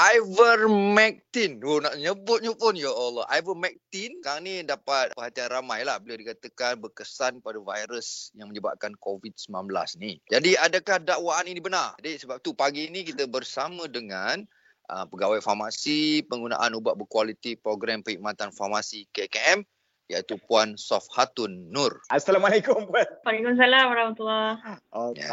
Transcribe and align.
Ivermectin. 0.00 1.60
Oh, 1.60 1.76
nak 1.76 2.00
nyebutnya 2.00 2.56
pun, 2.56 2.72
ya 2.72 2.88
Allah. 2.88 3.28
Ivermectin 3.28 4.16
sekarang 4.24 4.48
ni 4.48 4.64
dapat 4.64 5.12
perhatian 5.12 5.52
ramai 5.52 5.84
lah 5.84 6.00
bila 6.00 6.16
dikatakan 6.16 6.80
berkesan 6.80 7.44
pada 7.44 7.60
virus 7.60 8.32
yang 8.32 8.48
menyebabkan 8.48 8.96
COVID-19 8.96 9.68
ni. 10.00 10.16
Jadi, 10.32 10.56
adakah 10.56 11.04
dakwaan 11.04 11.44
ini 11.52 11.60
benar? 11.60 12.00
Jadi, 12.00 12.16
sebab 12.16 12.40
tu 12.40 12.56
pagi 12.56 12.88
ini 12.88 13.04
kita 13.04 13.28
bersama 13.28 13.84
dengan 13.92 14.40
uh, 14.88 15.04
pegawai 15.04 15.44
farmasi 15.44 16.24
penggunaan 16.24 16.72
ubat 16.80 16.96
berkualiti 16.96 17.60
program 17.60 18.00
perkhidmatan 18.00 18.56
farmasi 18.56 19.04
KKM 19.12 19.68
iaitu 20.10 20.34
Puan 20.50 20.74
Sofhatun 20.74 21.70
Nur. 21.70 22.02
Assalamualaikum 22.10 22.90
Puan. 22.90 23.06
Waalaikumsalam 23.22 23.84
warahmatullahi 23.94 24.82
Oh, 24.90 25.14
ya. 25.14 25.30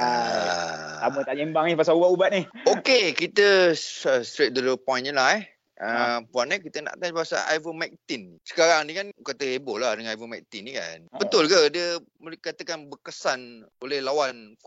Kamu 1.01 1.25
tak 1.25 1.35
nyembang 1.35 1.65
ni 1.65 1.73
pasal 1.73 1.97
ubat-ubat 1.97 2.29
ni. 2.29 2.41
Okey, 2.69 3.17
kita 3.17 3.73
straight 4.21 4.53
the 4.53 4.61
point 4.77 5.09
je 5.09 5.11
lah 5.11 5.41
eh. 5.41 5.49
Uh, 5.77 6.25
Puan 6.33 6.49
eh, 6.49 6.57
kita 6.57 6.81
nak 6.81 6.97
tanya 6.97 7.21
pasal 7.21 7.41
ivermectin. 7.53 8.41
Sekarang 8.41 8.89
ni 8.89 8.97
kan 8.97 9.13
kata 9.21 9.45
heboh 9.45 9.77
lah 9.77 9.93
dengan 9.93 10.17
ivermectin 10.17 10.65
ni 10.65 10.73
kan. 10.73 11.05
Oh. 11.13 11.21
Betul 11.21 11.45
ke 11.45 11.69
dia 11.69 12.01
boleh 12.17 12.37
katakan 12.41 12.89
berkesan 12.89 13.61
boleh 13.77 14.01
lawan 14.01 14.57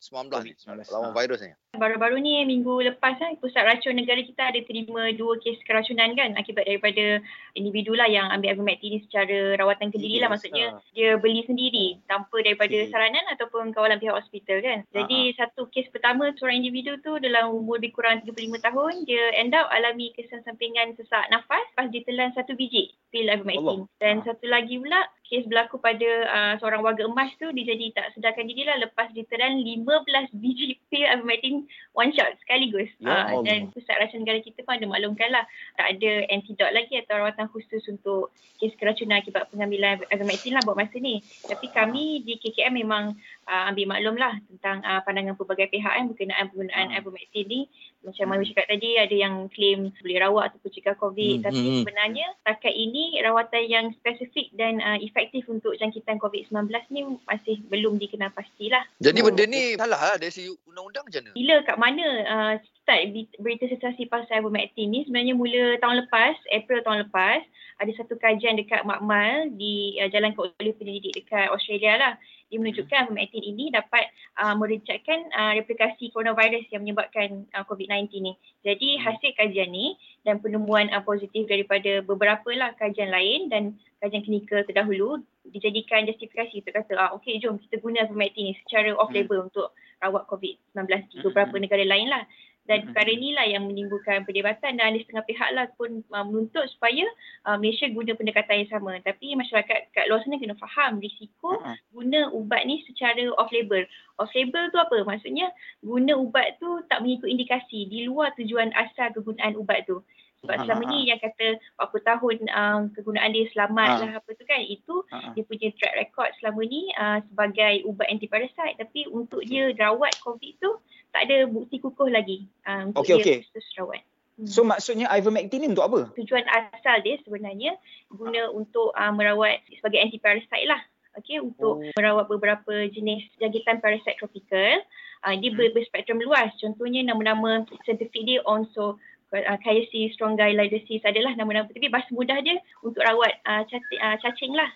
COVID-19, 0.00 0.32
COVID-19. 0.64 0.88
lawan 0.88 1.12
ha. 1.12 1.16
virus 1.20 1.40
ni? 1.44 1.52
Baru-baru 1.76 2.16
ni 2.18 2.40
minggu 2.48 2.80
lepas 2.88 3.20
kan 3.20 3.36
Pusat 3.36 3.62
Racun 3.68 3.94
Negara 4.00 4.24
kita 4.24 4.48
ada 4.48 4.60
terima 4.64 5.12
dua 5.12 5.36
kes 5.38 5.60
keracunan 5.68 6.16
kan 6.16 6.34
akibat 6.40 6.64
daripada 6.64 7.20
individu 7.52 7.92
lah 7.92 8.08
yang 8.08 8.32
ambil 8.32 8.56
ivermectin 8.56 8.96
ni 8.96 8.98
secara 9.04 9.54
rawatan 9.60 9.92
kendiri 9.92 10.18
lah 10.18 10.32
maksudnya 10.32 10.80
dia 10.96 11.20
beli 11.20 11.44
sendiri 11.44 12.00
tanpa 12.08 12.40
daripada 12.40 12.74
okay. 12.74 12.88
saranan 12.88 13.22
ataupun 13.36 13.70
kawalan 13.76 14.00
pihak 14.00 14.16
hospital 14.16 14.58
kan. 14.64 14.82
Jadi 14.90 15.30
uh-huh. 15.30 15.38
satu 15.46 15.68
kes 15.68 15.92
pertama 15.92 16.32
seorang 16.40 16.64
individu 16.64 16.96
tu 17.04 17.20
dalam 17.20 17.52
umur 17.54 17.78
lebih 17.78 17.94
kurang 17.94 18.24
35 18.24 18.66
tahun 18.66 18.92
dia 19.04 19.24
end 19.36 19.54
up 19.54 19.68
alami 19.70 20.10
kesan 20.16 20.42
sampingan 20.42 20.96
sesak 20.96 21.28
nafas 21.28 21.64
pas 21.76 21.86
ditelan 21.92 22.32
satu 22.34 22.56
biji 22.56 22.92
pil 23.10 23.26
ivermectin. 23.26 23.86
Dan 23.98 24.22
uh-huh. 24.22 24.26
satu 24.32 24.46
lagi 24.46 24.78
pula 24.78 25.06
kes 25.30 25.46
berlaku 25.46 25.78
pada 25.78 26.10
uh, 26.26 26.54
seorang 26.58 26.82
warga 26.82 27.06
emas 27.06 27.30
tu 27.38 27.46
dia 27.54 27.62
jadi 27.62 27.94
tak 27.94 28.18
sedarkan 28.18 28.50
diri 28.50 28.66
lah 28.66 28.82
lepas 28.82 29.14
ditelan 29.14 29.62
15 29.62 30.34
biji 30.42 30.74
pil 30.90 31.06
ivermectin 31.06 31.70
one 31.94 32.10
shot 32.10 32.34
sekaligus. 32.42 32.90
Ya, 32.98 33.30
uh, 33.30 33.42
dan 33.46 33.70
pusat 33.70 33.98
racun 34.02 34.26
negara 34.26 34.42
kita 34.42 34.66
pun 34.66 34.78
ada 34.78 34.86
maklumkan 34.90 35.30
lah 35.30 35.46
tak 35.78 35.98
ada 35.98 36.26
antidot 36.34 36.70
lagi 36.74 36.98
atau 36.98 37.22
rawatan 37.22 37.46
khusus 37.54 37.82
untuk 37.86 38.34
kes 38.58 38.74
keracunan 38.74 39.22
akibat 39.22 39.46
pengambilan 39.54 40.02
ivermectin 40.10 40.58
lah 40.58 40.62
buat 40.66 40.74
masa 40.74 40.98
ni. 40.98 41.22
Tapi 41.46 41.70
kami 41.70 42.26
di 42.26 42.38
KKM 42.42 42.74
memang 42.74 43.14
uh, 43.50 43.68
ambil 43.74 43.90
maklum 43.90 44.14
lah 44.14 44.38
tentang 44.46 44.78
uh, 44.86 45.02
pandangan 45.02 45.34
pelbagai 45.34 45.74
pihak 45.74 45.90
kan 45.90 46.06
berkenaan 46.06 46.46
penggunaan 46.54 46.86
hmm. 46.94 46.96
ivermectin 47.02 47.46
ni. 47.50 47.60
Macam 48.06 48.30
hmm. 48.30 48.46
cakap 48.46 48.66
tadi 48.70 48.90
ada 48.96 49.16
yang 49.16 49.50
claim 49.50 49.90
boleh 49.90 50.18
rawat 50.22 50.54
ataupun 50.54 50.70
cegah 50.70 50.96
COVID. 51.02 51.34
Hmm. 51.42 51.44
Tapi 51.50 51.58
hmm. 51.60 51.78
sebenarnya 51.82 52.26
takat 52.46 52.74
ini 52.74 53.18
rawatan 53.20 53.64
yang 53.66 53.86
spesifik 53.98 54.54
dan 54.54 54.78
uh, 54.78 54.98
efektif 55.02 55.50
untuk 55.50 55.74
jangkitan 55.76 56.22
COVID-19 56.22 56.70
ni 56.94 57.00
masih 57.26 57.58
belum 57.66 57.98
dikenal 57.98 58.30
pastilah. 58.30 58.86
Jadi 59.02 59.18
benda 59.20 59.44
ni 59.50 59.74
salah 59.74 60.00
lah 60.00 60.16
dari 60.16 60.30
segi 60.30 60.54
undang-undang 60.70 61.04
macam 61.10 61.20
mana? 61.26 61.30
Bila 61.34 61.54
kat 61.66 61.76
mana 61.76 62.06
uh, 62.30 62.54
start 62.86 63.02
berita 63.42 63.64
sensasi 63.66 64.06
pasal 64.06 64.40
ivermectin 64.40 64.94
ni 64.94 65.02
sebenarnya 65.04 65.34
mula 65.34 65.76
tahun 65.82 66.06
lepas, 66.06 66.38
April 66.54 66.86
tahun 66.86 67.10
lepas, 67.10 67.42
ada 67.80 67.92
satu 67.96 68.14
kajian 68.20 68.60
dekat 68.60 68.84
Makmal 68.84 69.56
di 69.56 69.98
uh, 69.98 70.08
jalan 70.12 70.36
oleh 70.36 70.74
penyelidik 70.76 71.24
dekat 71.24 71.48
Australia 71.48 71.96
lah 71.96 72.12
dia 72.50 72.58
menunjukkan 72.58 73.08
ivermectin 73.08 73.44
ini 73.46 73.70
dapat 73.70 74.10
uh, 74.42 74.58
merencatkan 74.58 75.30
uh, 75.30 75.54
replikasi 75.54 76.10
coronavirus 76.10 76.66
yang 76.74 76.82
menyebabkan 76.82 77.46
uh, 77.54 77.62
COVID-19 77.64 78.10
ni. 78.20 78.32
Jadi 78.66 78.98
hmm. 78.98 79.02
hasil 79.06 79.30
kajian 79.38 79.70
ni 79.70 79.94
dan 80.26 80.42
penemuan 80.42 80.90
uh, 80.90 81.00
positif 81.06 81.46
daripada 81.46 82.02
beberapa 82.02 82.50
lah 82.52 82.74
kajian 82.74 83.14
lain 83.14 83.46
dan 83.48 83.78
kajian 84.02 84.26
klinikal 84.26 84.66
terdahulu 84.66 85.22
dijadikan 85.46 86.04
justifikasi 86.10 86.60
untuk 86.60 86.74
kata 86.74 86.92
ah 86.98 87.10
okey 87.16 87.38
jom 87.38 87.56
kita 87.56 87.80
guna 87.80 88.04
ivermectin 88.04 88.50
ni 88.50 88.54
secara 88.66 88.92
off 88.98 89.14
label 89.14 89.46
hmm. 89.46 89.48
untuk 89.48 89.70
rawat 90.00 90.26
COVID-19 90.26 90.88
di 91.12 91.16
beberapa 91.22 91.54
hmm. 91.54 91.62
negara 91.62 91.84
lain 91.86 92.08
lah. 92.10 92.24
Dan 92.68 92.84
hmm. 92.84 92.86
perkara 92.92 93.10
inilah 93.10 93.46
yang 93.48 93.64
menimbulkan 93.66 94.22
perdebatan 94.28 94.78
dan 94.78 94.92
ada 94.92 94.98
setengah 95.00 95.24
pihak 95.26 95.50
lah 95.56 95.66
pun 95.74 96.04
uh, 96.12 96.24
menuntut 96.28 96.68
supaya 96.70 97.02
uh, 97.48 97.56
Malaysia 97.56 97.88
guna 97.88 98.12
pendekatan 98.14 98.62
yang 98.62 98.70
sama. 98.70 99.00
Tapi 99.00 99.32
masyarakat 99.34 99.78
kat 99.90 100.04
luar 100.06 100.20
sana 100.22 100.36
kena 100.36 100.56
faham 100.60 101.00
risiko 101.00 101.56
uh 101.60 101.76
guna 101.90 102.30
ubat 102.32 102.64
ni 102.64 102.80
secara 102.86 103.32
off-label. 103.36 103.84
Off-label 104.22 104.70
tu 104.70 104.78
apa? 104.78 105.02
Maksudnya 105.02 105.50
guna 105.82 106.14
ubat 106.16 106.60
tu 106.62 106.80
tak 106.86 107.02
mengikut 107.02 107.26
indikasi 107.26 107.90
di 107.90 108.06
luar 108.06 108.30
tujuan 108.38 108.70
asal 108.76 109.10
kegunaan 109.12 109.58
ubat 109.58 109.84
tu. 109.88 110.00
Sebab 110.40 110.56
uh 110.56 110.62
selama 110.64 110.82
ni 110.88 111.10
yang 111.12 111.20
kata 111.20 111.60
berapa 111.76 111.96
tahun 112.06 112.36
uh, 112.48 112.80
kegunaan 112.96 113.34
dia 113.34 113.44
selamat 113.52 113.88
uh 113.90 113.98
lah 114.04 114.10
apa 114.22 114.30
tu 114.36 114.44
kan. 114.46 114.62
Itu 114.62 115.04
uh 115.10 115.32
dia 115.34 115.42
punya 115.44 115.68
track 115.74 115.94
record 115.96 116.30
selama 116.38 116.62
ni 116.64 116.88
uh, 116.96 117.18
sebagai 117.26 117.84
ubat 117.88 118.06
anti-parasite. 118.08 118.78
Tapi 118.78 119.10
untuk 119.10 119.42
dia 119.44 119.72
rawat 119.76 120.14
COVID 120.22 120.52
tu 120.62 120.70
tak 121.10 121.26
ada 121.26 121.46
bukti 121.50 121.82
kukuh 121.82 122.10
lagi 122.10 122.46
uh, 122.66 122.90
untuk 122.90 123.02
okay, 123.04 123.14
dia 123.18 123.22
okay. 123.22 123.38
khusus 123.46 123.66
rawat. 123.78 124.02
Hmm. 124.40 124.48
So 124.48 124.64
maksudnya 124.64 125.06
ivermectin 125.12 125.60
ni 125.60 125.68
untuk 125.68 125.84
apa? 125.84 126.00
Tujuan 126.16 126.46
asal 126.48 127.04
dia 127.04 127.20
sebenarnya 127.26 127.76
guna 128.08 128.48
untuk 128.54 128.94
uh, 128.96 129.12
merawat 129.12 129.60
sebagai 129.68 130.00
anti-parasite 130.00 130.66
lah. 130.70 130.80
Okay, 131.18 131.42
untuk 131.42 131.82
oh. 131.82 131.92
merawat 131.98 132.30
beberapa 132.30 132.86
jenis 132.88 133.26
jangkitan 133.42 133.82
parasite 133.82 134.16
tropikal. 134.16 134.80
Uh, 135.20 135.36
dia 135.36 135.52
hmm. 135.52 135.76
berspektrum 135.76 136.22
luas. 136.22 136.48
Contohnya 136.56 137.04
nama-nama 137.04 137.68
scientific 137.84 138.24
dia 138.24 138.40
onso 138.48 138.96
uh, 139.34 139.58
Chiasis, 139.60 140.16
Strongyloidosis 140.16 141.04
adalah 141.04 141.36
nama-nama. 141.36 141.68
Tapi 141.68 141.92
bahasa 141.92 142.08
mudah 142.14 142.40
dia 142.40 142.56
untuk 142.80 143.02
rawat 143.04 143.36
uh, 143.44 143.62
cacing, 143.68 144.00
uh, 144.00 144.16
cacing 144.24 144.52
lah. 144.56 144.70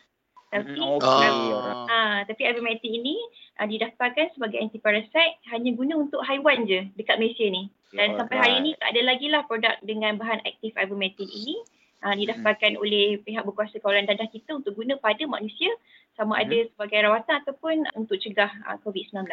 Tapi 0.54 0.78
okay. 0.78 1.31
uh, 1.50 1.82
uh, 1.91 2.16
tapi 2.31 2.47
ivermectin 2.47 3.03
ini 3.03 3.19
uh, 3.59 3.66
didaftarkan 3.66 4.38
sebagai 4.38 4.62
antiparasite 4.62 5.42
hanya 5.50 5.75
guna 5.75 5.98
untuk 5.98 6.22
haiwan 6.22 6.62
je 6.70 6.87
dekat 6.94 7.19
Malaysia 7.19 7.42
ni. 7.50 7.66
Dan 7.91 8.15
oh, 8.15 8.22
sampai 8.22 8.37
hari 8.38 8.54
ini 8.62 8.70
tak 8.78 8.94
ada 8.94 9.03
lagi 9.03 9.26
lah 9.31 9.43
produk 9.50 9.75
dengan 9.82 10.14
bahan 10.14 10.47
aktif 10.47 10.70
ivermectin 10.78 11.26
ini 11.26 11.59
uh, 12.06 12.14
didaftarkan 12.14 12.78
hmm. 12.78 12.82
oleh 12.87 13.06
pihak 13.26 13.43
berkuasa 13.43 13.82
kawalan 13.82 14.06
dadah 14.06 14.31
kita 14.31 14.54
untuk 14.54 14.78
guna 14.78 14.94
pada 15.00 15.26
manusia 15.26 15.75
sama 16.14 16.38
hmm. 16.38 16.43
ada 16.47 16.59
sebagai 16.70 16.98
rawatan 17.03 17.34
ataupun 17.43 17.75
untuk 17.98 18.16
cegah 18.22 18.50
uh, 18.70 18.78
COVID-19. 18.87 19.26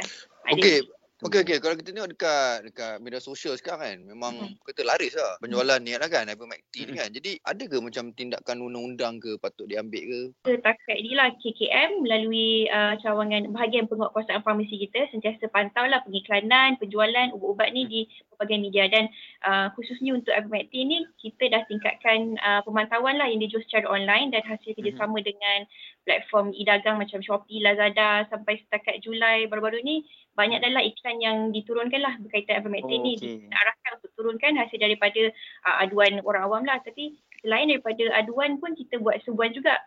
Okey, 0.57 0.89
Okey 1.21 1.45
okey 1.45 1.61
kalau 1.61 1.77
kita 1.77 1.93
tengok 1.93 2.17
dekat 2.17 2.57
dekat 2.65 2.97
media 2.97 3.21
sosial 3.21 3.53
sekarang 3.53 3.81
kan 3.85 3.97
memang 4.09 4.33
hmm. 4.41 4.57
kata 4.65 4.81
laris 4.81 5.13
lah 5.13 5.37
penjualan 5.37 5.77
ni 5.77 5.93
kan 5.93 6.25
ivermectin 6.25 6.89
hmm. 6.89 6.93
ni 6.93 6.97
kan. 6.97 7.09
Jadi 7.13 7.31
ada 7.45 7.63
ke 7.69 7.77
macam 7.77 8.09
tindakan 8.17 8.57
undang-undang 8.65 9.21
ke 9.21 9.37
patut 9.37 9.69
diambil 9.69 10.01
ke? 10.01 10.21
Setakat 10.49 10.97
inilah 10.97 11.29
KKM 11.37 12.01
melalui 12.01 12.65
uh, 12.73 12.97
cawangan 13.05 13.53
bahagian 13.53 13.85
penguatkuasaan 13.85 14.41
farmasi 14.41 14.81
kita 14.81 15.13
sentiasa 15.13 15.45
pantau 15.53 15.85
lah 15.85 16.01
pengiklanan, 16.09 16.81
penjualan 16.81 17.29
ubat-ubat 17.37 17.69
ni 17.69 17.85
hmm. 17.85 17.91
di 17.93 18.01
pelbagai 18.41 18.57
media 18.57 18.89
dan 18.89 19.05
uh, 19.45 19.69
khususnya 19.77 20.17
untuk 20.17 20.33
ivermectin 20.33 20.89
ni 20.89 21.05
kita 21.21 21.53
dah 21.53 21.61
tingkatkan 21.69 22.41
uh, 22.41 22.65
pemantauan 22.65 23.21
lah 23.21 23.29
yang 23.29 23.37
dijual 23.37 23.61
secara 23.69 23.85
online 23.85 24.33
dan 24.33 24.41
hasil 24.41 24.73
kerjasama 24.73 25.21
hmm. 25.21 25.27
dengan 25.29 25.59
platform 26.09 26.49
e-dagang 26.57 26.97
macam 26.97 27.21
Shopee, 27.21 27.61
Lazada 27.61 28.25
sampai 28.33 28.57
setakat 28.65 29.05
Julai 29.05 29.45
baru-baru 29.45 29.85
ni 29.85 30.01
banyak 30.33 30.57
adalah 30.57 30.81
iklan 30.81 31.21
yang 31.21 31.37
diturunkan 31.53 32.01
lah 32.01 32.17
berkaitan 32.17 32.65
ivermectin 32.65 32.97
oh, 32.97 33.05
ni 33.05 33.13
okay. 33.21 33.45
diarahkan 33.45 33.91
untuk 34.01 34.11
turunkan 34.17 34.57
hasil 34.57 34.81
daripada 34.81 35.21
uh, 35.69 35.83
aduan 35.85 36.17
orang 36.25 36.43
awam 36.49 36.63
lah 36.65 36.81
tapi 36.81 37.21
selain 37.45 37.69
daripada 37.69 38.09
aduan 38.17 38.57
pun 38.57 38.73
kita 38.73 38.97
buat 38.97 39.21
sebuah 39.25 39.53
juga 39.53 39.77